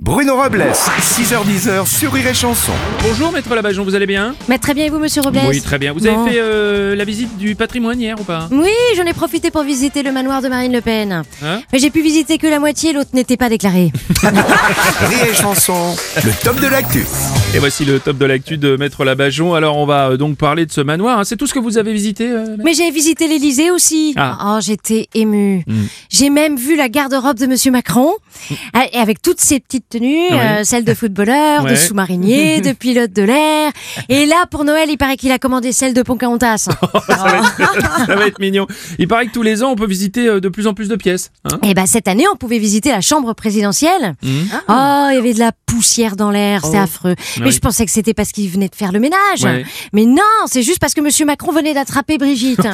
[0.00, 0.64] Bruno Robles,
[1.00, 2.70] 6h10 sur Rire et Chanson.
[3.02, 5.76] Bonjour Maître Labajon, vous allez bien Mais très bien, et vous, monsieur Robles Oui, très
[5.76, 5.92] bien.
[5.92, 8.48] Vous avez fait euh, la visite du patrimoine hier ou pas?
[8.52, 11.24] Oui, j'en ai profité pour visiter le manoir de Marine Le Pen.
[11.42, 11.62] Hein?
[11.72, 13.90] Mais j'ai pu visiter que la moitié, l'autre n'était pas déclaré.
[14.22, 17.04] Rire et Chanson, le top de l'actu.
[17.54, 19.54] Et voici le top de l'actu de Maître Labajon.
[19.54, 21.18] Alors on va euh, donc parler de ce manoir.
[21.18, 21.24] hein.
[21.24, 22.62] C'est tout ce que vous avez visité euh, Maître?
[22.64, 24.14] Mais j'ai visité l'Elysée aussi.
[24.16, 24.38] Ah.
[24.44, 25.64] Oh, j'étais émue.
[25.66, 25.74] Mm.
[26.08, 28.12] J'ai même vu la garde-robe de monsieur Macron,
[28.92, 30.38] et avec toutes ses petites tenues, Oui.
[30.38, 33.72] euh, celles de footballeur, de sous-marinier, de pilote de l'air.
[34.08, 36.68] Et là, pour Noël, il paraît qu'il a commandé celle de Pocahontas.
[37.08, 38.66] Ça va être mignon.
[38.98, 40.96] Il paraît que tous les ans on peut visiter euh, de plus en plus de
[40.96, 41.30] pièces.
[41.50, 41.58] hein.
[41.62, 44.14] Et bah cette année, on pouvait visiter la chambre présidentielle.
[44.22, 44.48] Mhm.
[44.68, 47.14] Oh, il y avait de la poussière dans l'air, c'est affreux.
[47.38, 47.52] Mais oui.
[47.52, 49.42] je pensais que c'était parce qu'il venait de faire le ménage.
[49.42, 49.64] Ouais.
[49.92, 52.58] Mais non, c'est juste parce que Monsieur Macron venait d'attraper Brigitte.
[52.64, 52.68] Et-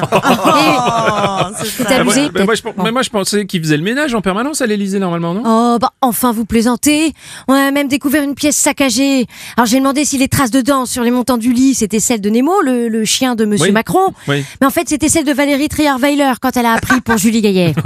[1.65, 3.83] C'est Ah, abusé, moi, mais moi, je, pen- mais moi, je pensais qu'il faisait le
[3.83, 5.43] ménage en permanence à l'Elysée normalement, non?
[5.45, 7.13] Oh, bah enfin vous plaisantez.
[7.47, 9.25] On a même découvert une pièce saccagée.
[9.57, 12.21] Alors j'ai demandé si les traces de dents sur les montants du lit, c'était celles
[12.21, 13.71] de Nemo, le, le chien de Monsieur Oui.
[13.73, 14.13] Macron.
[14.27, 14.43] Oui.
[14.61, 17.73] Mais en fait, c'était celle de Valérie Trier-Weiler quand elle a appris pour Julie Gaillet.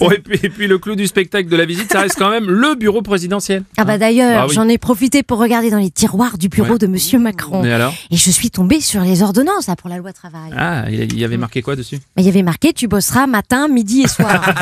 [0.00, 2.30] Bon, et, puis, et puis le clou du spectacle de la visite, ça reste quand
[2.30, 3.27] même le bureau présidentiel.
[3.76, 4.54] Ah bah d'ailleurs, Bah oui.
[4.54, 6.78] j'en ai profité pour regarder dans les tiroirs du bureau Ouais.
[6.78, 7.64] de Monsieur Macron.
[7.64, 10.52] Et alors Et je suis tombée sur les ordonnances là, pour la loi travail.
[10.56, 11.98] Ah, il y avait marqué quoi dessus?
[12.16, 14.44] Il y avait marqué tu bosseras matin, midi et soir.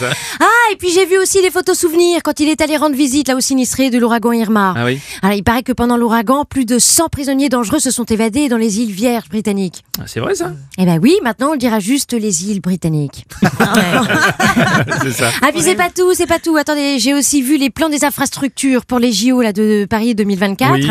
[0.00, 0.10] Ça.
[0.40, 3.28] ah et puis j'ai vu aussi les photos souvenirs quand il est allé rendre visite
[3.28, 4.74] là au sinistré de l'ouragan Irma.
[4.76, 8.04] Ah oui Alors il paraît que pendant l'ouragan, plus de 100 prisonniers dangereux se sont
[8.04, 9.84] évadés dans les îles Vierges britanniques.
[9.98, 10.52] Ah, C'est vrai ça?
[10.78, 13.24] Eh ben oui, maintenant on dira juste les îles britanniques.
[15.02, 15.30] C'est ça.
[15.42, 16.56] Ah puis c'est pas tout, c'est pas tout.
[16.56, 20.72] Attendez, j'ai aussi vu les plans des infrastructures pour les JO là de Paris 2024
[20.72, 20.88] Oui.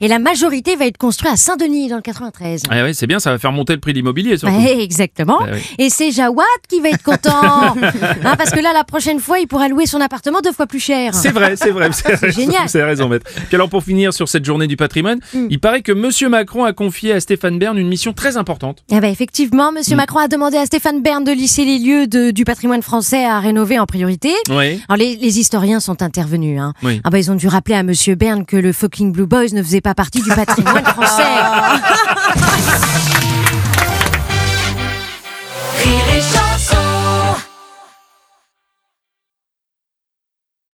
[0.00, 2.62] et la majorité va être construite à Saint-Denis dans le 93.
[2.70, 4.54] Ah ouais, c'est bien, ça va faire monter le prix de l'immobilier surtout.
[4.56, 5.38] Exactement.
[5.40, 5.60] Bah oui.
[5.78, 7.74] Et c'est Jawad qui va être content.
[8.24, 10.80] Hein, parce que là, la prochaine fois, il pourra louer son appartement deux fois plus
[10.80, 11.14] cher.
[11.14, 11.90] C'est vrai, c'est vrai.
[11.92, 12.64] C'est génial.
[12.64, 12.68] Mm.
[12.76, 13.26] Avez raison, maître.
[13.46, 15.18] Puis alors, pour finir sur cette journée du patrimoine,
[15.50, 18.82] il paraît que Monsieur Macron a confié à Stéphane Bern une mission très importante.
[18.90, 19.98] Eh ben, effectivement, Monsieur Mm.
[19.98, 23.38] Macron a demandé à Stéphane Bern de lisser les lieux de- du patrimoine français à
[23.40, 24.32] rénover en priorité.
[24.50, 24.80] Oui.
[24.88, 26.58] Alors, les, les historiens sont intervenus.
[26.60, 26.72] Hein.
[26.82, 27.00] Oui.
[27.04, 29.62] Ah ben, ils ont dû rappeler à Monsieur Bern que le fucking Blue Boys ne
[29.62, 31.22] faisait pas partie du patrimoine français.